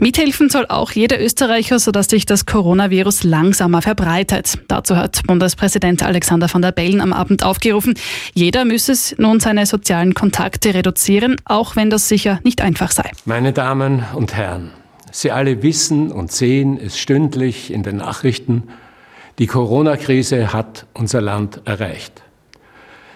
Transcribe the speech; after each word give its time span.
Mithelfen 0.00 0.48
soll 0.48 0.64
auch 0.66 0.92
jeder 0.92 1.20
Österreicher, 1.20 1.78
sodass 1.78 2.06
sich 2.06 2.24
das 2.24 2.46
Coronavirus 2.46 3.22
langsamer 3.22 3.82
verbreitet. 3.82 4.58
Dazu 4.66 4.96
hat 4.96 5.20
Bundespräsident 5.26 6.02
Alexander 6.02 6.48
van 6.50 6.62
der 6.62 6.72
Bellen 6.72 7.02
am 7.02 7.12
Abend 7.12 7.44
aufgerufen. 7.44 7.92
Jeder 8.32 8.64
müsse 8.64 9.14
nun 9.18 9.40
seine 9.40 9.66
sozialen 9.66 10.14
Kontakte 10.14 10.72
reduzieren, 10.72 11.36
auch 11.44 11.76
wenn 11.76 11.90
das 11.90 12.08
sicher 12.08 12.40
nicht 12.44 12.62
einfach 12.62 12.92
sei. 12.92 13.10
Meine 13.26 13.52
Damen 13.52 14.02
und 14.14 14.34
Herren, 14.34 14.70
Sie 15.12 15.30
alle 15.30 15.62
wissen 15.62 16.10
und 16.12 16.32
sehen 16.32 16.78
es 16.82 16.98
stündlich 16.98 17.70
in 17.70 17.82
den 17.82 17.96
Nachrichten, 17.96 18.64
die 19.38 19.46
Corona-Krise 19.46 20.54
hat 20.54 20.86
unser 20.94 21.20
Land 21.20 21.60
erreicht. 21.66 22.22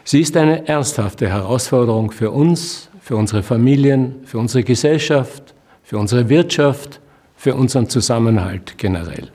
Sie 0.05 0.21
ist 0.21 0.37
eine 0.37 0.69
ernsthafte 0.69 1.29
Herausforderung 1.29 2.11
für 2.11 2.30
uns, 2.30 2.91
für 3.01 3.16
unsere 3.16 3.43
Familien, 3.43 4.16
für 4.25 4.39
unsere 4.39 4.64
Gesellschaft, 4.64 5.54
für 5.95 6.01
unsere 6.01 6.29
Wirtschaft, 6.29 6.99
für 7.37 7.55
unseren 7.55 7.89
Zusammenhalt 7.89 8.79
generell. 8.79 9.29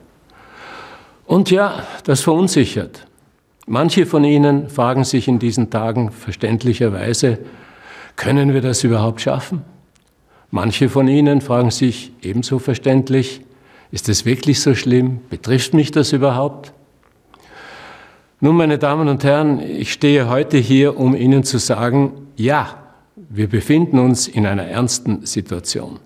Und 1.26 1.52
ja, 1.52 1.84
das 2.04 2.20
verunsichert. 2.20 3.08
Manche 3.66 4.06
von 4.06 4.26
Ihnen 4.26 4.68
fragen 4.68 5.06
sich 5.06 5.30
in 5.30 5.40
diesen 5.40 5.70
Tagen 5.70 6.12
verständlicherweise, 6.12 7.40
können 8.18 8.54
wir 8.54 8.60
das 8.60 8.84
überhaupt 8.84 9.22
schaffen? 9.22 9.62
Manche 10.52 10.90
von 10.90 11.08
Ihnen 11.08 11.40
fragen 11.40 11.72
sich 11.72 12.12
ebenso 12.24 12.60
verständlich, 12.60 13.40
ist 13.92 14.10
es 14.10 14.26
wirklich 14.26 14.60
so 14.60 14.76
schlimm? 14.76 15.22
Betrifft 15.30 15.74
mich 15.74 15.92
das 15.92 16.12
überhaupt? 16.12 16.74
Nun, 18.42 18.58
meine 18.58 18.78
Damen 18.78 19.08
und 19.08 19.24
Herren, 19.24 19.62
ich 19.62 19.94
stehe 19.94 20.28
heute 20.28 20.58
hier, 20.58 21.00
um 21.00 21.16
Ihnen 21.16 21.46
zu 21.46 21.58
sagen, 21.58 22.28
ja, 22.36 22.84
wir 23.16 23.48
befinden 23.48 23.98
uns 23.98 24.28
in 24.28 24.46
einer 24.46 24.66
ernsten 24.66 25.26
Situation. 25.26 26.02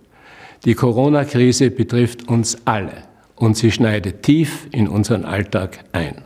Die 0.66 0.76
Corona-Krise 0.76 1.72
betrifft 1.72 2.30
uns 2.30 2.58
alle 2.64 3.04
und 3.36 3.58
sie 3.58 3.72
schneidet 3.72 4.24
tief 4.24 4.68
in 4.72 4.88
unseren 4.88 5.26
Alltag 5.26 5.80
ein. 5.92 6.22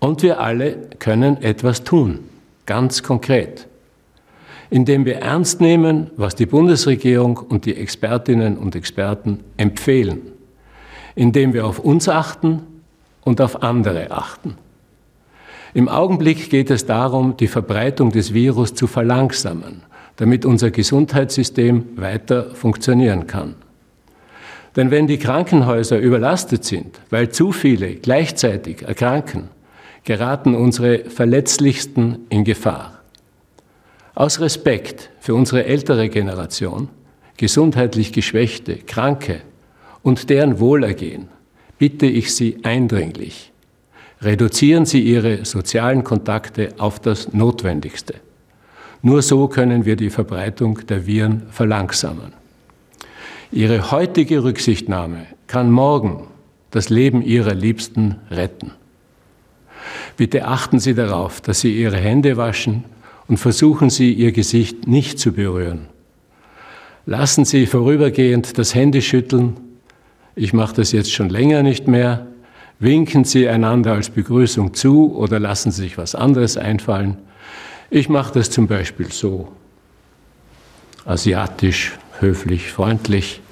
Und 0.00 0.22
wir 0.22 0.40
alle 0.40 0.76
können 0.98 1.42
etwas 1.42 1.82
tun, 1.82 2.18
ganz 2.66 3.02
konkret, 3.02 3.68
indem 4.68 5.06
wir 5.06 5.16
ernst 5.20 5.62
nehmen, 5.62 6.10
was 6.16 6.34
die 6.34 6.44
Bundesregierung 6.44 7.38
und 7.38 7.64
die 7.64 7.74
Expertinnen 7.74 8.58
und 8.58 8.76
Experten 8.76 9.40
empfehlen, 9.56 10.20
indem 11.14 11.54
wir 11.54 11.66
auf 11.66 11.78
uns 11.78 12.10
achten 12.10 12.62
und 13.22 13.40
auf 13.40 13.62
andere 13.62 14.10
achten. 14.10 14.56
Im 15.72 15.88
Augenblick 15.88 16.50
geht 16.50 16.70
es 16.70 16.84
darum, 16.84 17.38
die 17.38 17.48
Verbreitung 17.48 18.12
des 18.12 18.34
Virus 18.34 18.74
zu 18.74 18.86
verlangsamen 18.86 19.84
damit 20.16 20.44
unser 20.44 20.70
Gesundheitssystem 20.70 21.96
weiter 21.96 22.54
funktionieren 22.54 23.26
kann. 23.26 23.54
Denn 24.76 24.90
wenn 24.90 25.06
die 25.06 25.18
Krankenhäuser 25.18 25.98
überlastet 25.98 26.64
sind, 26.64 27.00
weil 27.10 27.30
zu 27.30 27.52
viele 27.52 27.96
gleichzeitig 27.96 28.82
erkranken, 28.82 29.48
geraten 30.04 30.54
unsere 30.54 31.04
Verletzlichsten 31.10 32.26
in 32.28 32.44
Gefahr. 32.44 33.00
Aus 34.14 34.40
Respekt 34.40 35.10
für 35.20 35.34
unsere 35.34 35.64
ältere 35.64 36.08
Generation, 36.08 36.88
gesundheitlich 37.36 38.12
Geschwächte, 38.12 38.76
Kranke 38.76 39.40
und 40.02 40.28
deren 40.30 40.58
Wohlergehen 40.58 41.28
bitte 41.78 42.06
ich 42.06 42.34
Sie 42.34 42.58
eindringlich, 42.62 43.52
reduzieren 44.20 44.86
Sie 44.86 45.00
Ihre 45.00 45.44
sozialen 45.44 46.04
Kontakte 46.04 46.70
auf 46.78 47.00
das 47.00 47.32
Notwendigste. 47.32 48.14
Nur 49.02 49.20
so 49.20 49.48
können 49.48 49.84
wir 49.84 49.96
die 49.96 50.10
Verbreitung 50.10 50.86
der 50.86 51.06
Viren 51.06 51.42
verlangsamen. 51.50 52.32
Ihre 53.50 53.90
heutige 53.90 54.44
Rücksichtnahme 54.44 55.26
kann 55.48 55.70
morgen 55.70 56.28
das 56.70 56.88
Leben 56.88 57.20
Ihrer 57.20 57.52
Liebsten 57.52 58.16
retten. 58.30 58.70
Bitte 60.16 60.46
achten 60.46 60.78
Sie 60.78 60.94
darauf, 60.94 61.40
dass 61.40 61.60
Sie 61.60 61.76
Ihre 61.76 61.96
Hände 61.96 62.36
waschen 62.36 62.84
und 63.28 63.38
versuchen 63.38 63.90
Sie, 63.90 64.12
Ihr 64.12 64.32
Gesicht 64.32 64.86
nicht 64.86 65.18
zu 65.18 65.32
berühren. 65.32 65.88
Lassen 67.04 67.44
Sie 67.44 67.66
vorübergehend 67.66 68.56
das 68.56 68.74
Händeschütteln. 68.74 69.56
Ich 70.36 70.52
mache 70.52 70.76
das 70.76 70.92
jetzt 70.92 71.12
schon 71.12 71.28
länger 71.28 71.62
nicht 71.62 71.88
mehr. 71.88 72.26
Winken 72.78 73.24
Sie 73.24 73.48
einander 73.48 73.94
als 73.94 74.10
Begrüßung 74.10 74.74
zu 74.74 75.14
oder 75.14 75.40
lassen 75.40 75.72
Sie 75.72 75.82
sich 75.82 75.98
was 75.98 76.14
anderes 76.14 76.56
einfallen. 76.56 77.16
Ich 77.94 78.08
mache 78.08 78.32
das 78.32 78.48
zum 78.48 78.68
Beispiel 78.68 79.12
so. 79.12 79.48
Asiatisch, 81.04 81.92
höflich, 82.20 82.72
freundlich. 82.72 83.42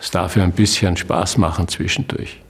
Es 0.00 0.10
darf 0.10 0.36
ja 0.36 0.42
ein 0.42 0.50
bisschen 0.50 0.96
Spaß 0.96 1.38
machen 1.38 1.68
zwischendurch. 1.68 2.40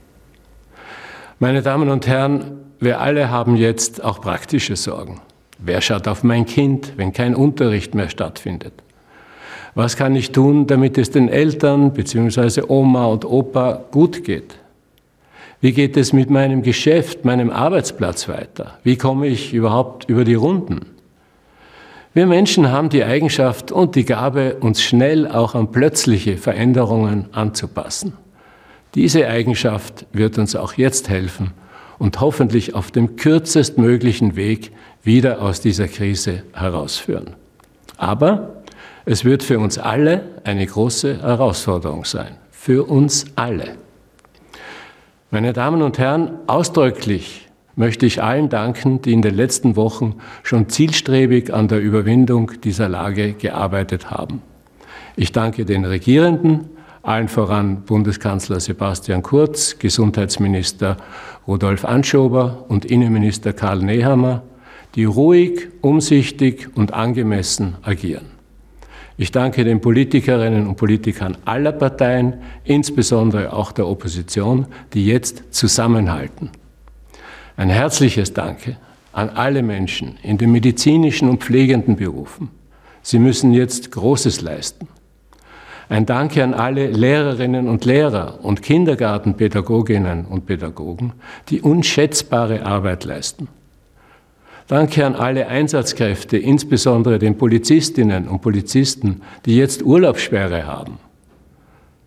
Meine 1.39 1.61
Damen 1.61 1.91
und 1.91 2.07
Herren, 2.07 2.53
wir 2.81 3.03
alle 3.03 3.29
haben 3.29 3.57
jetzt 3.57 4.03
auch 4.03 4.23
praktische 4.23 4.75
Sorgen. 4.77 5.21
Wer 5.59 5.83
schaut 5.83 6.09
auf 6.09 6.23
mein 6.23 6.47
Kind, 6.47 6.95
wenn 6.97 7.13
kein 7.13 7.35
Unterricht 7.35 7.95
mehr 7.95 8.09
stattfindet? 8.09 8.73
Was 9.75 9.99
kann 9.99 10.17
ich 10.17 10.33
tun, 10.33 10.67
damit 10.69 10.97
es 10.97 11.11
den 11.11 11.29
Eltern 11.29 11.93
bzw. 11.93 12.63
Oma 12.67 13.05
und 13.05 13.27
Opa 13.27 13.85
gut 13.91 14.25
geht? 14.25 14.55
Wie 15.63 15.73
geht 15.73 15.97
es 15.97 16.13
mit 16.13 16.29
meinem 16.29 16.63
Geschäft, 16.63 17.25
meinem 17.25 17.49
Arbeitsplatz 17.49 18.29
weiter? 18.29 18.79
Wie 18.83 18.97
komme 18.97 19.29
ich 19.29 19.55
überhaupt 19.55 20.11
über 20.11 20.25
die 20.25 20.35
Runden? 20.35 20.81
Wir 22.15 22.27
Menschen 22.27 22.73
haben 22.73 22.89
die 22.89 23.05
Eigenschaft 23.05 23.71
und 23.71 23.95
die 23.95 24.05
Gabe, 24.05 24.57
uns 24.59 24.83
schnell 24.83 25.29
auch 25.29 25.55
an 25.55 25.71
plötzliche 25.71 26.37
Veränderungen 26.37 27.27
anzupassen. 27.31 28.15
Diese 28.97 29.29
Eigenschaft 29.29 30.05
wird 30.13 30.37
uns 30.37 30.57
auch 30.57 30.73
jetzt 30.73 31.09
helfen 31.09 31.53
und 32.01 32.21
hoffentlich 32.21 32.75
auf 32.75 32.91
dem 32.91 33.15
kürzestmöglichen 33.15 34.35
Weg 34.35 34.73
wieder 35.05 35.41
aus 35.41 35.61
dieser 35.61 35.87
Krise 35.87 36.43
herausführen. 36.55 37.37
Aber 37.99 38.65
es 39.05 39.25
wird 39.25 39.45
für 39.45 39.61
uns 39.61 39.79
alle 39.79 40.25
eine 40.43 40.67
große 40.67 41.23
Herausforderung 41.23 42.05
sein. 42.05 42.35
Für 42.51 42.83
uns 42.83 43.27
alle. 43.37 43.77
Meine 45.35 45.55
Damen 45.55 45.81
und 45.81 45.99
Herren, 45.99 46.41
ausdrücklich 46.47 47.49
möchte 47.75 48.05
ich 48.05 48.23
allen 48.23 48.51
danken, 48.51 49.01
die 49.01 49.15
in 49.15 49.23
den 49.23 49.35
letzten 49.35 49.77
Wochen 49.77 50.17
schon 50.43 50.69
zielstrebig 50.69 51.55
an 51.55 51.69
der 51.69 51.81
Überwindung 51.81 52.61
dieser 52.63 52.91
Lage 52.91 53.33
gearbeitet 53.33 54.11
haben. 54.11 54.43
Ich 55.17 55.33
danke 55.33 55.65
den 55.65 55.87
Regierenden, 55.87 56.69
allen 57.03 57.29
voran 57.29 57.81
Bundeskanzler 57.87 58.61
Sebastian 58.61 59.23
Kurz, 59.23 59.79
Gesundheitsminister 59.79 60.99
Rudolf 61.49 61.87
Anschober 61.87 62.67
und 62.69 62.85
Innenminister 62.85 63.55
Karl 63.55 63.79
Nehammer, 63.79 64.43
die 64.97 65.05
ruhig, 65.05 65.69
umsichtig 65.81 66.69
und 66.75 66.93
angemessen 66.93 67.77
agieren. 67.81 68.32
Ich 69.17 69.31
danke 69.31 69.65
den 69.65 69.81
Politikerinnen 69.81 70.67
und 70.67 70.77
Politikern 70.77 71.37
aller 71.45 71.73
Parteien, 71.73 72.35
insbesondere 72.65 73.53
auch 73.53 73.73
der 73.73 73.87
Opposition, 73.87 74.67
die 74.95 75.07
jetzt 75.07 75.55
zusammenhalten. 75.55 76.51
Ein 77.57 77.69
herzliches 77.69 78.33
Danke 78.33 78.77
an 79.13 79.29
alle 79.29 79.63
Menschen 79.63 80.17
in 80.23 80.39
den 80.39 80.53
medizinischen 80.53 81.29
und 81.29 81.45
pflegenden 81.45 81.97
Berufen. 81.97 82.49
Sie 83.03 83.19
müssen 83.19 83.53
jetzt 83.53 83.91
Großes 83.91 84.41
leisten. 84.41 84.89
Ein 85.89 86.07
Danke 86.07 86.43
an 86.43 86.55
alle 86.55 86.87
Lehrerinnen 86.87 87.69
und 87.69 87.85
Lehrer 87.85 88.39
und 88.43 88.63
Kindergartenpädagoginnen 88.63 90.25
und 90.25 90.47
Pädagogen, 90.47 91.13
die 91.51 91.61
unschätzbare 91.61 92.65
Arbeit 92.65 93.05
leisten. 93.05 93.49
Danke 94.69 95.05
an 95.05 95.15
alle 95.15 95.49
Einsatzkräfte, 95.49 96.37
insbesondere 96.39 97.19
den 97.19 97.37
Polizistinnen 97.37 98.29
und 98.29 98.41
Polizisten, 98.43 99.23
die 99.45 99.57
jetzt 99.57 99.83
Urlaubssperre 99.83 100.67
haben. 100.67 100.99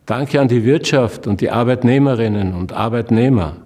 Danke 0.05 0.39
an 0.39 0.47
die 0.47 0.63
Wirtschaft 0.63 1.27
und 1.27 1.41
die 1.41 1.49
Arbeitnehmerinnen 1.49 2.53
und 2.53 2.73
Arbeitnehmer. 2.73 3.57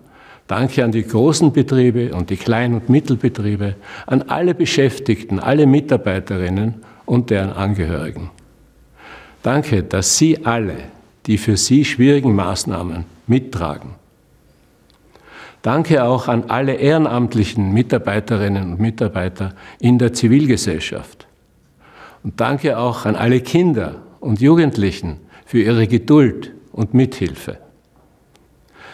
Danke 0.47 0.83
an 0.83 0.91
die 0.91 1.03
großen 1.03 1.51
Betriebe 1.51 2.13
und 2.15 2.29
die 2.29 2.37
Klein- 2.37 2.73
und 2.73 2.89
Mittelbetriebe, 2.89 3.75
an 4.07 4.23
alle 4.23 4.55
Beschäftigten, 4.55 5.39
alle 5.39 5.67
Mitarbeiterinnen 5.67 6.75
und 7.05 7.29
deren 7.29 7.51
Angehörigen. 7.51 8.31
Danke, 9.43 9.83
dass 9.83 10.17
Sie 10.17 10.45
alle 10.45 10.75
die 11.29 11.37
für 11.37 11.57
Sie 11.57 11.85
schwierigen 11.85 12.33
Maßnahmen 12.33 13.05
mittragen. 13.27 13.91
Danke 15.61 16.03
auch 16.03 16.27
an 16.27 16.45
alle 16.49 16.75
ehrenamtlichen 16.75 17.73
Mitarbeiterinnen 17.73 18.71
und 18.71 18.79
Mitarbeiter 18.79 19.53
in 19.79 19.97
der 19.97 20.13
Zivilgesellschaft. 20.13 21.27
Und 22.23 22.39
danke 22.39 22.77
auch 22.77 23.05
an 23.05 23.15
alle 23.15 23.41
Kinder 23.41 23.95
und 24.19 24.41
Jugendlichen 24.41 25.17
für 25.45 25.61
ihre 25.61 25.87
Geduld 25.87 26.53
und 26.71 26.93
Mithilfe. 26.93 27.57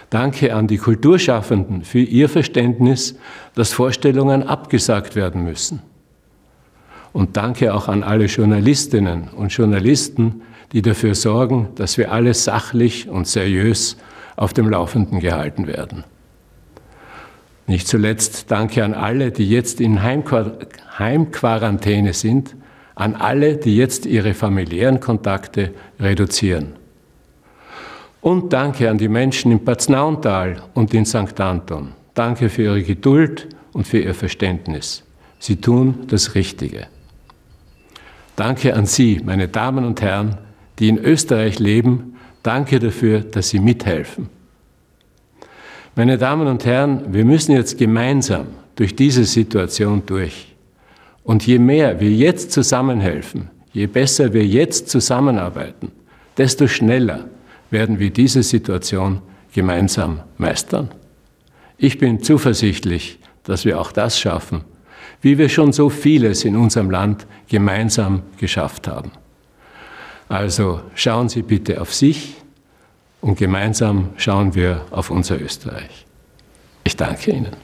Danke 0.09 0.55
an 0.55 0.67
die 0.67 0.77
Kulturschaffenden 0.77 1.83
für 1.83 1.99
ihr 1.99 2.29
Verständnis, 2.29 3.17
dass 3.55 3.73
Vorstellungen 3.73 4.43
abgesagt 4.43 5.15
werden 5.15 5.43
müssen. 5.43 5.81
Und 7.13 7.37
danke 7.37 7.73
auch 7.73 7.87
an 7.87 8.03
alle 8.03 8.25
Journalistinnen 8.25 9.29
und 9.29 9.49
Journalisten 9.49 10.41
die 10.71 10.81
dafür 10.81 11.15
sorgen, 11.15 11.69
dass 11.75 11.97
wir 11.97 12.11
alle 12.11 12.33
sachlich 12.33 13.07
und 13.07 13.27
seriös 13.27 13.97
auf 14.35 14.53
dem 14.53 14.69
Laufenden 14.69 15.19
gehalten 15.19 15.67
werden. 15.67 16.03
Nicht 17.67 17.87
zuletzt 17.87 18.51
danke 18.51 18.83
an 18.83 18.93
alle, 18.93 19.31
die 19.31 19.49
jetzt 19.49 19.81
in 19.81 20.03
Heimquarantäne 20.03 22.13
sind, 22.13 22.55
an 22.93 23.15
alle, 23.15 23.57
die 23.57 23.75
jetzt 23.75 24.05
ihre 24.05 24.33
familiären 24.33 24.99
Kontakte 24.99 25.73
reduzieren. 25.99 26.73
Und 28.21 28.53
danke 28.53 28.89
an 28.89 28.97
die 28.97 29.07
Menschen 29.07 29.51
im 29.51 29.63
Paznauntal 29.63 30.63
und 30.73 30.93
in 30.93 31.05
St. 31.05 31.39
Anton. 31.39 31.93
Danke 32.13 32.49
für 32.49 32.63
Ihre 32.63 32.81
Geduld 32.81 33.47
und 33.73 33.85
für 33.85 33.99
Ihr 33.99 34.15
Verständnis. 34.15 35.03
Sie 35.37 35.57
tun 35.57 36.05
das 36.07 36.33
Richtige. 36.33 36.87
Danke 38.35 38.75
an 38.75 38.85
Sie, 38.85 39.21
meine 39.23 39.47
Damen 39.47 39.85
und 39.85 40.01
Herren, 40.01 40.37
die 40.79 40.89
in 40.89 40.97
Österreich 40.97 41.59
leben. 41.59 42.15
Danke 42.41 42.79
dafür, 42.79 43.19
dass 43.19 43.49
Sie 43.49 43.59
mithelfen. 43.59 44.29
Meine 45.97 46.17
Damen 46.17 46.47
und 46.47 46.65
Herren, 46.65 47.13
wir 47.13 47.23
müssen 47.23 47.53
jetzt 47.53 47.77
gemeinsam 47.77 48.47
durch 48.75 48.97
diese 48.97 49.23
Situation 49.23 50.03
durch. 50.05 50.53
Und 51.23 51.47
je 51.47 51.57
mehr 51.57 52.01
wir 52.01 52.11
jetzt 52.11 52.51
zusammenhelfen, 52.51 53.49
je 53.71 53.87
besser 53.87 54.33
wir 54.33 54.45
jetzt 54.45 54.89
zusammenarbeiten, 54.89 55.93
desto 56.37 56.67
schneller 56.67 57.29
werden 57.71 57.97
wir 57.97 58.09
diese 58.09 58.43
Situation 58.43 59.21
gemeinsam 59.53 60.19
meistern. 60.37 60.89
Ich 61.77 61.97
bin 61.97 62.21
zuversichtlich, 62.21 63.17
dass 63.45 63.63
wir 63.63 63.79
auch 63.79 63.93
das 63.93 64.19
schaffen, 64.19 64.65
wie 65.21 65.37
wir 65.37 65.47
schon 65.47 65.71
so 65.71 65.89
vieles 65.89 66.43
in 66.43 66.57
unserem 66.57 66.91
Land 66.91 67.25
gemeinsam 67.47 68.21
geschafft 68.37 68.89
haben. 68.89 69.11
Also 70.27 70.81
schauen 70.93 71.29
Sie 71.29 71.41
bitte 71.41 71.79
auf 71.79 71.93
sich, 71.93 72.35
und 73.25 73.39
gemeinsam 73.39 74.09
schauen 74.17 74.53
wir 74.53 74.85
auf 74.91 75.09
unser 75.09 75.41
Österreich. 75.41 76.05
Ich 76.83 76.95
danke 76.95 77.31
Ihnen. 77.31 77.55